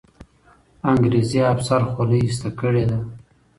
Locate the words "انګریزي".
0.91-1.39